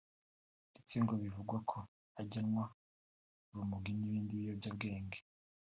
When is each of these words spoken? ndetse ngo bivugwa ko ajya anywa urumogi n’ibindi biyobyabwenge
ndetse 0.71 0.95
ngo 1.03 1.13
bivugwa 1.21 1.57
ko 1.69 1.77
ajya 2.19 2.37
anywa 2.41 2.65
urumogi 3.51 3.91
n’ibindi 3.93 4.33
biyobyabwenge 4.41 5.19